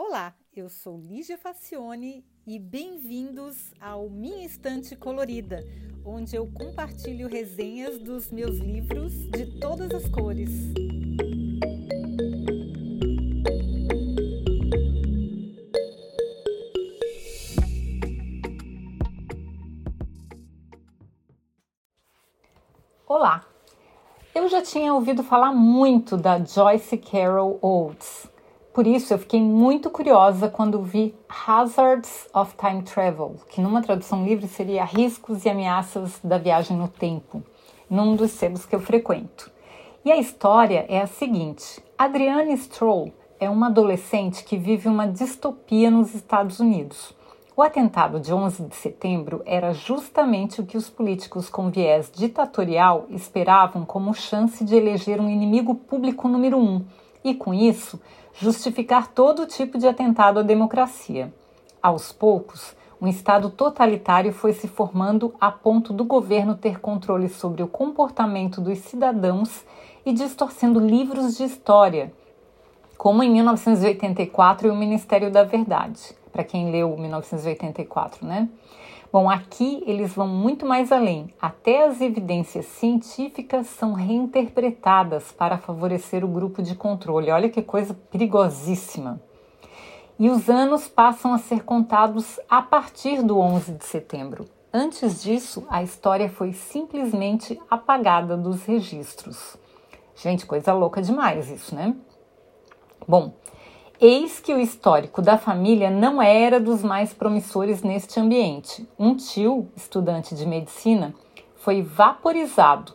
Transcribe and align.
Olá, 0.00 0.32
eu 0.54 0.68
sou 0.68 0.96
Lígia 0.96 1.36
Facione 1.36 2.24
e 2.46 2.56
bem-vindos 2.56 3.74
ao 3.80 4.08
Minha 4.08 4.46
Estante 4.46 4.94
Colorida, 4.94 5.58
onde 6.04 6.36
eu 6.36 6.46
compartilho 6.52 7.26
resenhas 7.26 7.98
dos 7.98 8.30
meus 8.30 8.58
livros 8.58 9.12
de 9.30 9.58
todas 9.58 9.90
as 9.90 10.08
cores. 10.08 10.50
Olá! 23.04 23.44
Eu 24.32 24.48
já 24.48 24.62
tinha 24.62 24.94
ouvido 24.94 25.24
falar 25.24 25.52
muito 25.52 26.16
da 26.16 26.38
Joyce 26.38 26.96
Carol 26.98 27.58
Oates 27.60 28.37
por 28.78 28.86
isso, 28.86 29.12
eu 29.12 29.18
fiquei 29.18 29.42
muito 29.42 29.90
curiosa 29.90 30.48
quando 30.48 30.80
vi 30.80 31.12
Hazards 31.28 32.28
of 32.32 32.54
Time 32.56 32.80
Travel, 32.84 33.34
que 33.48 33.60
numa 33.60 33.82
tradução 33.82 34.24
livre 34.24 34.46
seria 34.46 34.84
Riscos 34.84 35.44
e 35.44 35.48
Ameaças 35.48 36.20
da 36.22 36.38
Viagem 36.38 36.76
no 36.76 36.86
Tempo, 36.86 37.42
num 37.90 38.14
dos 38.14 38.30
sebos 38.30 38.64
que 38.64 38.76
eu 38.76 38.78
frequento. 38.78 39.50
E 40.04 40.12
a 40.12 40.16
história 40.16 40.86
é 40.88 41.00
a 41.00 41.08
seguinte: 41.08 41.82
Adrienne 41.98 42.56
Stroll 42.56 43.12
é 43.40 43.50
uma 43.50 43.66
adolescente 43.66 44.44
que 44.44 44.56
vive 44.56 44.88
uma 44.88 45.08
distopia 45.08 45.90
nos 45.90 46.14
Estados 46.14 46.60
Unidos. 46.60 47.12
O 47.56 47.62
atentado 47.62 48.20
de 48.20 48.32
11 48.32 48.62
de 48.62 48.76
setembro 48.76 49.42
era 49.44 49.74
justamente 49.74 50.60
o 50.60 50.64
que 50.64 50.76
os 50.76 50.88
políticos 50.88 51.50
com 51.50 51.68
viés 51.68 52.12
ditatorial 52.14 53.06
esperavam 53.10 53.84
como 53.84 54.14
chance 54.14 54.64
de 54.64 54.76
eleger 54.76 55.20
um 55.20 55.28
inimigo 55.28 55.74
público 55.74 56.28
número 56.28 56.56
um 56.56 56.84
e, 57.24 57.34
com 57.34 57.52
isso, 57.52 58.00
justificar 58.34 59.08
todo 59.08 59.46
tipo 59.46 59.78
de 59.78 59.86
atentado 59.86 60.40
à 60.40 60.42
democracia. 60.42 61.32
Aos 61.82 62.12
poucos, 62.12 62.76
um 63.00 63.06
Estado 63.06 63.50
totalitário 63.50 64.32
foi 64.32 64.52
se 64.52 64.66
formando 64.66 65.32
a 65.40 65.50
ponto 65.50 65.92
do 65.92 66.04
governo 66.04 66.56
ter 66.56 66.80
controle 66.80 67.28
sobre 67.28 67.62
o 67.62 67.68
comportamento 67.68 68.60
dos 68.60 68.78
cidadãos 68.78 69.64
e 70.04 70.12
distorcendo 70.12 70.80
livros 70.80 71.36
de 71.36 71.44
história, 71.44 72.12
como 72.96 73.22
em 73.22 73.30
1984 73.30 74.66
e 74.66 74.70
o 74.70 74.76
Ministério 74.76 75.30
da 75.30 75.44
Verdade, 75.44 76.16
para 76.32 76.42
quem 76.42 76.72
leu 76.72 76.96
1984, 76.96 78.26
né? 78.26 78.48
Bom, 79.10 79.30
aqui 79.30 79.82
eles 79.86 80.12
vão 80.12 80.28
muito 80.28 80.66
mais 80.66 80.92
além. 80.92 81.32
Até 81.40 81.86
as 81.86 82.00
evidências 82.02 82.66
científicas 82.66 83.66
são 83.66 83.94
reinterpretadas 83.94 85.32
para 85.32 85.56
favorecer 85.56 86.22
o 86.22 86.28
grupo 86.28 86.62
de 86.62 86.74
controle. 86.74 87.30
Olha 87.30 87.48
que 87.48 87.62
coisa 87.62 87.94
perigosíssima. 87.94 89.18
E 90.18 90.28
os 90.28 90.50
anos 90.50 90.88
passam 90.88 91.32
a 91.32 91.38
ser 91.38 91.64
contados 91.64 92.38
a 92.50 92.60
partir 92.60 93.22
do 93.22 93.38
11 93.38 93.72
de 93.72 93.84
setembro. 93.86 94.44
Antes 94.70 95.22
disso, 95.22 95.64
a 95.70 95.82
história 95.82 96.28
foi 96.28 96.52
simplesmente 96.52 97.58
apagada 97.70 98.36
dos 98.36 98.64
registros. 98.64 99.56
Gente, 100.14 100.44
coisa 100.44 100.74
louca 100.74 101.00
demais 101.00 101.50
isso, 101.50 101.74
né? 101.74 101.96
Bom, 103.06 103.32
Eis 104.00 104.38
que 104.38 104.54
o 104.54 104.60
histórico 104.60 105.20
da 105.20 105.36
família 105.36 105.90
não 105.90 106.22
era 106.22 106.60
dos 106.60 106.84
mais 106.84 107.12
promissores 107.12 107.82
neste 107.82 108.20
ambiente. 108.20 108.88
Um 108.96 109.16
tio, 109.16 109.66
estudante 109.74 110.36
de 110.36 110.46
medicina, 110.46 111.12
foi 111.56 111.82
vaporizado, 111.82 112.92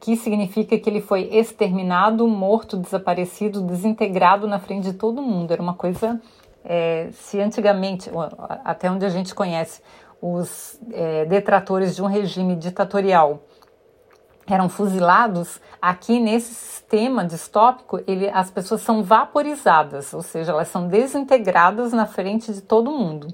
que 0.00 0.16
significa 0.16 0.76
que 0.76 0.90
ele 0.90 1.00
foi 1.00 1.28
exterminado, 1.32 2.26
morto, 2.26 2.76
desaparecido, 2.76 3.62
desintegrado 3.62 4.48
na 4.48 4.58
frente 4.58 4.90
de 4.90 4.94
todo 4.94 5.22
mundo. 5.22 5.52
Era 5.52 5.62
uma 5.62 5.74
coisa. 5.74 6.20
É, 6.64 7.10
se 7.12 7.40
antigamente, 7.40 8.10
até 8.64 8.90
onde 8.90 9.06
a 9.06 9.10
gente 9.10 9.32
conhece, 9.32 9.80
os 10.20 10.80
é, 10.90 11.26
detratores 11.26 11.94
de 11.94 12.02
um 12.02 12.06
regime 12.06 12.56
ditatorial 12.56 13.44
eram 14.54 14.68
fuzilados, 14.68 15.60
aqui 15.80 16.18
nesse 16.18 16.54
sistema 16.54 17.24
distópico, 17.24 18.00
ele, 18.06 18.28
as 18.30 18.50
pessoas 18.50 18.80
são 18.80 19.02
vaporizadas, 19.02 20.12
ou 20.14 20.22
seja, 20.22 20.52
elas 20.52 20.68
são 20.68 20.88
desintegradas 20.88 21.92
na 21.92 22.06
frente 22.06 22.52
de 22.52 22.60
todo 22.62 22.90
mundo. 22.90 23.28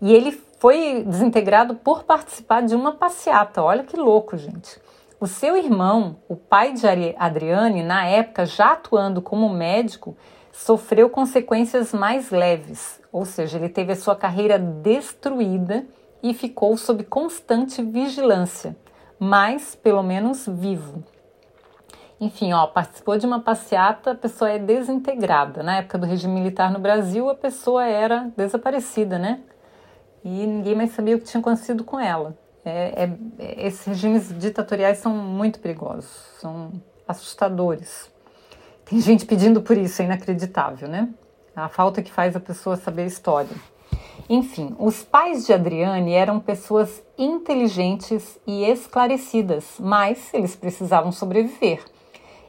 E 0.00 0.12
ele 0.12 0.32
foi 0.58 1.04
desintegrado 1.06 1.74
por 1.76 2.04
participar 2.04 2.62
de 2.62 2.74
uma 2.74 2.92
passeata. 2.92 3.62
Olha 3.62 3.84
que 3.84 3.96
louco, 3.96 4.36
gente. 4.36 4.80
O 5.20 5.26
seu 5.26 5.56
irmão, 5.56 6.16
o 6.28 6.34
pai 6.34 6.72
de 6.72 6.86
Adriane, 7.16 7.82
na 7.82 8.04
época 8.06 8.44
já 8.44 8.72
atuando 8.72 9.22
como 9.22 9.48
médico, 9.48 10.16
sofreu 10.50 11.08
consequências 11.08 11.92
mais 11.92 12.30
leves, 12.30 13.00
ou 13.12 13.24
seja, 13.24 13.56
ele 13.56 13.68
teve 13.68 13.92
a 13.92 13.96
sua 13.96 14.16
carreira 14.16 14.58
destruída 14.58 15.86
e 16.22 16.34
ficou 16.34 16.76
sob 16.76 17.04
constante 17.04 17.82
vigilância 17.82 18.76
mas 19.24 19.76
pelo 19.76 20.02
menos 20.02 20.48
vivo. 20.48 21.00
Enfim, 22.20 22.52
ó, 22.52 22.66
participou 22.66 23.16
de 23.16 23.24
uma 23.24 23.38
passeata, 23.38 24.10
a 24.10 24.14
pessoa 24.16 24.50
é 24.50 24.58
desintegrada. 24.58 25.62
Na 25.62 25.76
época 25.76 25.96
do 25.96 26.06
regime 26.06 26.34
militar 26.34 26.72
no 26.72 26.80
Brasil, 26.80 27.30
a 27.30 27.34
pessoa 27.36 27.86
era 27.86 28.32
desaparecida, 28.36 29.20
né? 29.20 29.38
E 30.24 30.44
ninguém 30.44 30.74
mais 30.74 30.90
sabia 30.90 31.14
o 31.14 31.20
que 31.20 31.24
tinha 31.24 31.40
acontecido 31.40 31.84
com 31.84 32.00
ela. 32.00 32.36
É, 32.64 33.04
é, 33.38 33.66
esses 33.66 33.86
regimes 33.86 34.36
ditatoriais 34.36 34.98
são 34.98 35.14
muito 35.14 35.60
perigosos, 35.60 36.10
são 36.40 36.72
assustadores. 37.06 38.10
Tem 38.84 38.98
gente 38.98 39.24
pedindo 39.24 39.62
por 39.62 39.78
isso, 39.78 40.02
é 40.02 40.04
inacreditável, 40.04 40.88
né? 40.88 41.08
A 41.54 41.68
falta 41.68 42.02
que 42.02 42.10
faz 42.10 42.34
a 42.34 42.40
pessoa 42.40 42.74
saber 42.74 43.02
a 43.02 43.06
história. 43.06 43.56
Enfim, 44.34 44.74
os 44.78 45.02
pais 45.02 45.44
de 45.44 45.52
Adriane 45.52 46.12
eram 46.12 46.40
pessoas 46.40 47.04
inteligentes 47.18 48.40
e 48.46 48.64
esclarecidas, 48.64 49.74
mas 49.78 50.32
eles 50.32 50.56
precisavam 50.56 51.12
sobreviver. 51.12 51.84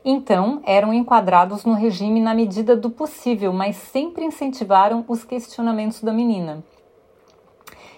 Então, 0.06 0.62
eram 0.66 0.94
enquadrados 0.94 1.66
no 1.66 1.74
regime 1.74 2.22
na 2.22 2.34
medida 2.34 2.74
do 2.74 2.90
possível, 2.90 3.52
mas 3.52 3.76
sempre 3.76 4.24
incentivaram 4.24 5.04
os 5.10 5.26
questionamentos 5.26 6.02
da 6.02 6.14
menina. 6.14 6.64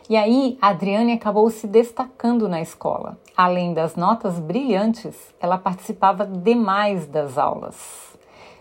E 0.10 0.18
aí, 0.18 0.58
Adriane 0.60 1.14
acabou 1.14 1.48
se 1.52 1.68
destacando 1.68 2.50
na 2.50 2.60
escola. 2.62 3.20
Além 3.38 3.72
das 3.72 3.96
notas 3.96 4.40
brilhantes, 4.40 5.16
ela 5.40 5.60
participava 5.60 6.26
demais 6.26 7.06
das 7.06 7.38
aulas. 7.38 8.15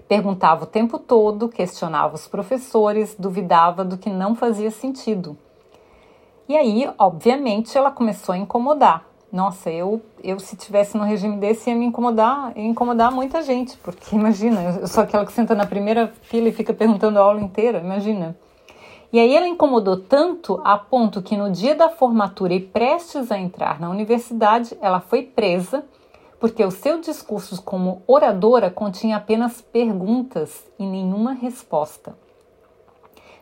Perguntava 0.09 0.65
o 0.65 0.66
tempo 0.66 0.98
todo, 0.98 1.48
questionava 1.48 2.15
os 2.15 2.28
professores, 2.28 3.16
duvidava 3.19 3.84
do 3.84 3.97
que 3.97 4.10
não 4.10 4.34
fazia 4.34 4.70
sentido. 4.70 5.37
E 6.47 6.56
aí, 6.56 6.91
obviamente, 6.98 7.76
ela 7.76 7.91
começou 7.91 8.34
a 8.34 8.38
incomodar. 8.38 9.06
Nossa, 9.32 9.70
eu, 9.70 10.00
eu 10.22 10.38
se 10.38 10.56
tivesse 10.56 10.97
no 10.97 11.04
regime 11.04 11.38
desse 11.38 11.69
ia 11.69 11.75
me 11.75 11.87
incomodar, 11.87 12.53
ia 12.56 12.65
incomodar 12.65 13.10
muita 13.10 13.42
gente, 13.42 13.76
porque 13.78 14.15
imagina, 14.15 14.62
eu 14.81 14.87
sou 14.87 15.03
aquela 15.03 15.25
que 15.25 15.32
senta 15.32 15.54
na 15.54 15.66
primeira 15.66 16.12
fila 16.22 16.48
e 16.48 16.53
fica 16.53 16.72
perguntando 16.72 17.19
a 17.19 17.22
aula 17.22 17.41
inteira, 17.41 17.78
imagina. 17.78 18.36
E 19.12 19.19
aí 19.19 19.34
ela 19.34 19.48
incomodou 19.48 19.97
tanto 19.97 20.60
a 20.65 20.76
ponto 20.76 21.22
que 21.22 21.36
no 21.36 21.50
dia 21.50 21.75
da 21.75 21.88
formatura 21.88 22.53
e 22.53 22.60
prestes 22.60 23.32
a 23.32 23.38
entrar 23.38 23.81
na 23.81 23.88
universidade, 23.88 24.76
ela 24.81 25.00
foi 25.00 25.22
presa 25.22 25.84
porque 26.44 26.62
o 26.62 26.71
seu 26.71 27.00
discurso 27.00 27.62
como 27.62 28.03
oradora 28.06 28.71
continha 28.71 29.16
apenas 29.16 29.62
perguntas 29.62 30.62
e 30.78 30.84
nenhuma 30.84 31.32
resposta. 31.32 32.15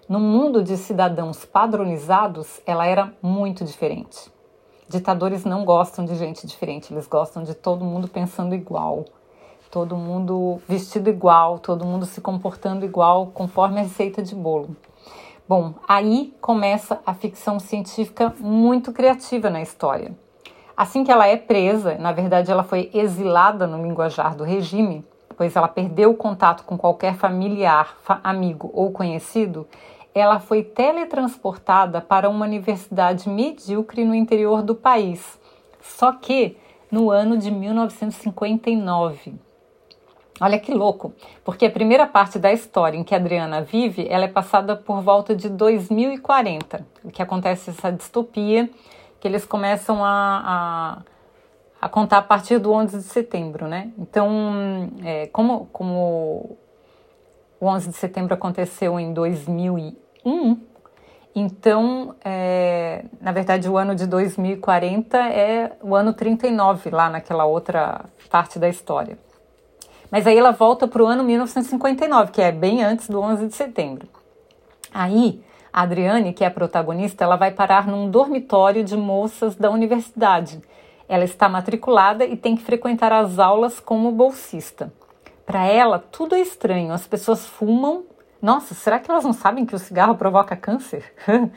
No 0.08 0.20
mundo 0.20 0.62
de 0.62 0.76
cidadãos 0.76 1.44
padronizados, 1.44 2.60
ela 2.64 2.86
era 2.86 3.12
muito 3.20 3.64
diferente. 3.64 4.32
Ditadores 4.88 5.44
não 5.44 5.64
gostam 5.64 6.04
de 6.04 6.14
gente 6.14 6.46
diferente, 6.46 6.94
eles 6.94 7.08
gostam 7.08 7.42
de 7.42 7.54
todo 7.54 7.84
mundo 7.84 8.06
pensando 8.06 8.54
igual, 8.54 9.04
todo 9.68 9.96
mundo 9.96 10.62
vestido 10.68 11.10
igual, 11.10 11.58
todo 11.58 11.84
mundo 11.84 12.06
se 12.06 12.20
comportando 12.20 12.84
igual, 12.84 13.32
conforme 13.34 13.80
a 13.80 13.82
receita 13.82 14.22
de 14.22 14.36
bolo. 14.36 14.76
Bom, 15.48 15.74
aí 15.88 16.32
começa 16.40 17.00
a 17.04 17.12
ficção 17.14 17.58
científica 17.58 18.32
muito 18.38 18.92
criativa 18.92 19.50
na 19.50 19.60
história. 19.60 20.16
Assim 20.76 21.04
que 21.04 21.12
ela 21.12 21.26
é 21.26 21.36
presa, 21.36 21.96
na 21.98 22.12
verdade 22.12 22.50
ela 22.50 22.64
foi 22.64 22.90
exilada 22.94 23.66
no 23.66 23.82
linguajar 23.82 24.34
do 24.34 24.44
regime, 24.44 25.04
pois 25.36 25.54
ela 25.54 25.68
perdeu 25.68 26.10
o 26.10 26.16
contato 26.16 26.64
com 26.64 26.78
qualquer 26.78 27.14
familiar, 27.14 27.96
amigo 28.22 28.70
ou 28.72 28.90
conhecido, 28.90 29.66
ela 30.14 30.38
foi 30.38 30.62
teletransportada 30.62 32.00
para 32.00 32.28
uma 32.28 32.44
universidade 32.44 33.28
medíocre 33.28 34.04
no 34.04 34.14
interior 34.14 34.62
do 34.62 34.74
país, 34.74 35.38
só 35.80 36.12
que 36.12 36.56
no 36.90 37.10
ano 37.10 37.38
de 37.38 37.50
1959. 37.50 39.34
Olha 40.40 40.58
que 40.58 40.72
louco, 40.72 41.12
porque 41.44 41.66
a 41.66 41.70
primeira 41.70 42.06
parte 42.06 42.38
da 42.38 42.52
história 42.52 42.98
em 42.98 43.04
que 43.04 43.14
Adriana 43.14 43.62
vive, 43.62 44.06
ela 44.08 44.24
é 44.24 44.28
passada 44.28 44.74
por 44.74 45.00
volta 45.00 45.36
de 45.36 45.48
2040, 45.48 46.86
que 47.12 47.22
acontece 47.22 47.70
essa 47.70 47.92
distopia 47.92 48.68
que 49.22 49.28
eles 49.28 49.46
começam 49.46 50.04
a, 50.04 50.98
a, 51.80 51.86
a 51.86 51.88
contar 51.88 52.18
a 52.18 52.22
partir 52.22 52.58
do 52.58 52.72
11 52.72 52.98
de 52.98 53.04
setembro, 53.04 53.68
né? 53.68 53.92
Então, 53.96 54.90
é, 55.04 55.28
como, 55.28 55.66
como 55.66 56.58
O 57.60 57.66
11 57.66 57.90
de 57.90 57.94
setembro 57.94 58.34
aconteceu 58.34 58.98
em 58.98 59.12
2001, 59.12 60.60
então, 61.36 62.16
é, 62.24 63.04
na 63.20 63.30
verdade, 63.30 63.68
o 63.68 63.78
ano 63.78 63.94
de 63.94 64.08
2040 64.08 65.16
é 65.16 65.70
o 65.80 65.94
ano 65.94 66.12
39, 66.12 66.90
lá 66.90 67.08
naquela 67.08 67.44
outra 67.44 68.04
parte 68.28 68.58
da 68.58 68.68
história. 68.68 69.16
Mas 70.10 70.26
aí 70.26 70.36
ela 70.36 70.50
volta 70.50 70.88
para 70.88 71.00
o 71.00 71.06
ano 71.06 71.22
1959, 71.22 72.32
que 72.32 72.42
é 72.42 72.50
bem 72.50 72.82
antes 72.82 73.08
do 73.08 73.20
11 73.20 73.46
de 73.46 73.54
setembro. 73.54 74.08
Aí, 74.92 75.40
a 75.72 75.82
Adriane, 75.82 76.32
que 76.32 76.44
é 76.44 76.46
a 76.46 76.50
protagonista, 76.50 77.24
ela 77.24 77.36
vai 77.36 77.50
parar 77.50 77.86
num 77.86 78.10
dormitório 78.10 78.84
de 78.84 78.96
moças 78.96 79.56
da 79.56 79.70
universidade. 79.70 80.60
Ela 81.08 81.24
está 81.24 81.48
matriculada 81.48 82.24
e 82.24 82.36
tem 82.36 82.54
que 82.54 82.62
frequentar 82.62 83.12
as 83.12 83.38
aulas 83.38 83.80
como 83.80 84.12
bolsista. 84.12 84.92
Para 85.46 85.66
ela, 85.66 85.98
tudo 85.98 86.34
é 86.34 86.40
estranho. 86.40 86.92
As 86.92 87.06
pessoas 87.06 87.46
fumam. 87.46 88.04
Nossa, 88.40 88.74
será 88.74 88.98
que 88.98 89.10
elas 89.10 89.24
não 89.24 89.32
sabem 89.32 89.64
que 89.64 89.74
o 89.74 89.78
cigarro 89.78 90.14
provoca 90.14 90.56
câncer? 90.56 91.12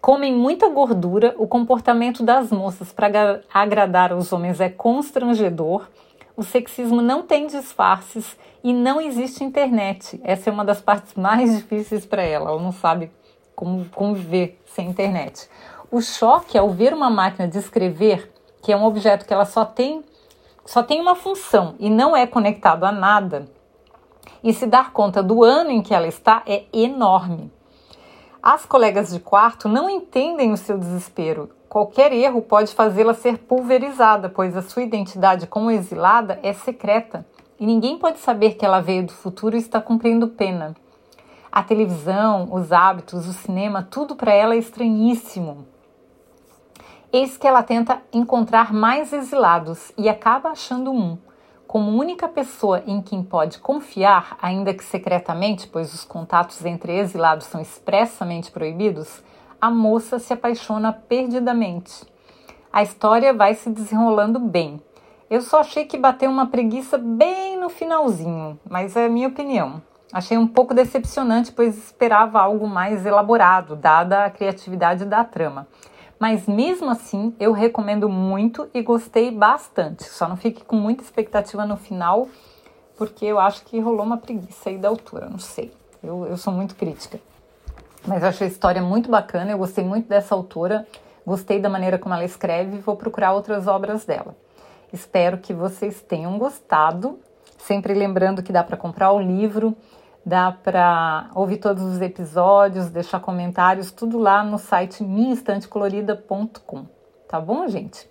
Comem 0.00 0.32
muita 0.32 0.68
gordura. 0.68 1.34
O 1.36 1.46
comportamento 1.46 2.22
das 2.22 2.50
moças 2.50 2.92
para 2.92 3.42
agradar 3.52 4.12
os 4.12 4.32
homens 4.32 4.60
é 4.60 4.68
constrangedor. 4.68 5.88
O 6.36 6.42
sexismo 6.42 7.02
não 7.02 7.22
tem 7.22 7.46
disfarces 7.46 8.36
e 8.64 8.72
não 8.72 9.00
existe 9.00 9.44
internet. 9.44 10.20
Essa 10.24 10.48
é 10.48 10.52
uma 10.52 10.64
das 10.64 10.80
partes 10.80 11.14
mais 11.14 11.54
difíceis 11.58 12.06
para 12.06 12.22
ela. 12.22 12.50
Ela 12.50 12.62
não 12.62 12.72
sabe 12.72 13.10
conviver 13.94 14.60
sem 14.66 14.88
internet. 14.88 15.48
O 15.90 16.00
choque 16.00 16.56
ao 16.56 16.70
ver 16.70 16.92
uma 16.92 17.10
máquina 17.10 17.48
de 17.48 17.58
escrever, 17.58 18.32
que 18.62 18.72
é 18.72 18.76
um 18.76 18.84
objeto 18.84 19.26
que 19.26 19.32
ela 19.32 19.44
só 19.44 19.64
tem 19.64 20.04
só 20.64 20.82
tem 20.82 21.00
uma 21.00 21.16
função 21.16 21.74
e 21.80 21.90
não 21.90 22.16
é 22.16 22.26
conectado 22.26 22.84
a 22.84 22.92
nada, 22.92 23.48
e 24.42 24.52
se 24.52 24.66
dar 24.66 24.92
conta 24.92 25.22
do 25.22 25.42
ano 25.42 25.70
em 25.70 25.82
que 25.82 25.94
ela 25.94 26.06
está 26.06 26.42
é 26.46 26.64
enorme. 26.72 27.50
As 28.42 28.64
colegas 28.64 29.10
de 29.10 29.20
quarto 29.20 29.68
não 29.68 29.90
entendem 29.90 30.52
o 30.52 30.56
seu 30.56 30.78
desespero. 30.78 31.50
Qualquer 31.68 32.12
erro 32.12 32.40
pode 32.40 32.74
fazê-la 32.74 33.14
ser 33.14 33.38
pulverizada, 33.38 34.28
pois 34.28 34.56
a 34.56 34.62
sua 34.62 34.82
identidade 34.82 35.46
como 35.46 35.70
exilada 35.70 36.38
é 36.42 36.52
secreta 36.52 37.26
e 37.58 37.66
ninguém 37.66 37.98
pode 37.98 38.18
saber 38.18 38.54
que 38.54 38.64
ela 38.64 38.80
veio 38.80 39.06
do 39.06 39.12
futuro 39.12 39.56
e 39.56 39.58
está 39.58 39.80
cumprindo 39.80 40.28
pena. 40.28 40.74
A 41.52 41.64
televisão, 41.64 42.48
os 42.52 42.70
hábitos, 42.70 43.26
o 43.26 43.32
cinema, 43.32 43.82
tudo 43.82 44.14
para 44.14 44.32
ela 44.32 44.54
é 44.54 44.58
estranhíssimo. 44.58 45.66
Eis 47.12 47.36
que 47.36 47.44
ela 47.44 47.64
tenta 47.64 48.00
encontrar 48.12 48.72
mais 48.72 49.12
exilados 49.12 49.90
e 49.98 50.08
acaba 50.08 50.50
achando 50.50 50.92
um. 50.92 51.18
Como 51.66 51.98
única 51.98 52.28
pessoa 52.28 52.84
em 52.86 53.02
quem 53.02 53.20
pode 53.20 53.58
confiar, 53.58 54.38
ainda 54.40 54.72
que 54.72 54.84
secretamente, 54.84 55.66
pois 55.66 55.92
os 55.92 56.04
contatos 56.04 56.64
entre 56.64 56.96
exilados 56.96 57.46
são 57.46 57.60
expressamente 57.60 58.52
proibidos, 58.52 59.20
a 59.60 59.72
moça 59.72 60.20
se 60.20 60.32
apaixona 60.32 60.92
perdidamente. 60.92 62.06
A 62.72 62.84
história 62.84 63.34
vai 63.34 63.54
se 63.54 63.70
desenrolando 63.70 64.38
bem. 64.38 64.80
Eu 65.28 65.40
só 65.40 65.60
achei 65.60 65.84
que 65.84 65.98
bateu 65.98 66.30
uma 66.30 66.46
preguiça 66.46 66.96
bem 66.96 67.58
no 67.58 67.68
finalzinho, 67.68 68.58
mas 68.68 68.94
é 68.94 69.06
a 69.06 69.08
minha 69.08 69.26
opinião. 69.26 69.82
Achei 70.12 70.36
um 70.36 70.46
pouco 70.46 70.74
decepcionante, 70.74 71.52
pois 71.52 71.76
esperava 71.76 72.40
algo 72.40 72.66
mais 72.66 73.06
elaborado, 73.06 73.76
dada 73.76 74.24
a 74.24 74.30
criatividade 74.30 75.04
da 75.04 75.24
trama. 75.24 75.68
Mas 76.18 76.46
mesmo 76.46 76.90
assim, 76.90 77.34
eu 77.38 77.52
recomendo 77.52 78.08
muito 78.08 78.68
e 78.74 78.82
gostei 78.82 79.30
bastante. 79.30 80.04
Só 80.04 80.28
não 80.28 80.36
fique 80.36 80.64
com 80.64 80.76
muita 80.76 81.02
expectativa 81.02 81.64
no 81.64 81.76
final, 81.76 82.28
porque 82.98 83.24
eu 83.24 83.38
acho 83.38 83.64
que 83.64 83.80
rolou 83.80 84.04
uma 84.04 84.18
preguiça 84.18 84.68
aí 84.68 84.76
da 84.76 84.88
altura, 84.88 85.30
não 85.30 85.38
sei. 85.38 85.72
Eu, 86.02 86.26
eu 86.26 86.36
sou 86.36 86.52
muito 86.52 86.74
crítica. 86.74 87.20
Mas 88.06 88.24
achei 88.24 88.46
a 88.46 88.50
história 88.50 88.82
muito 88.82 89.10
bacana, 89.10 89.52
eu 89.52 89.58
gostei 89.58 89.84
muito 89.84 90.08
dessa 90.08 90.34
autora, 90.34 90.86
gostei 91.24 91.60
da 91.60 91.68
maneira 91.68 91.98
como 91.98 92.14
ela 92.14 92.24
escreve 92.24 92.76
e 92.76 92.80
vou 92.80 92.96
procurar 92.96 93.32
outras 93.32 93.66
obras 93.66 94.04
dela. 94.04 94.34
Espero 94.92 95.38
que 95.38 95.54
vocês 95.54 96.02
tenham 96.02 96.36
gostado. 96.36 97.18
Sempre 97.64 97.94
lembrando 97.94 98.42
que 98.42 98.52
dá 98.52 98.62
para 98.62 98.76
comprar 98.76 99.12
o 99.12 99.20
livro 99.20 99.76
dá 100.24 100.52
para 100.52 101.30
ouvir 101.34 101.58
todos 101.58 101.82
os 101.82 102.00
episódios, 102.00 102.90
deixar 102.90 103.20
comentários, 103.20 103.90
tudo 103.90 104.18
lá 104.18 104.44
no 104.44 104.58
site 104.58 105.02
minhaestantecolorida.com. 105.02 106.86
Tá 107.28 107.40
bom, 107.40 107.66
gente? 107.68 108.08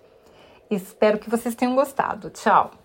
Espero 0.70 1.18
que 1.18 1.30
vocês 1.30 1.54
tenham 1.54 1.74
gostado. 1.74 2.30
Tchau! 2.30 2.79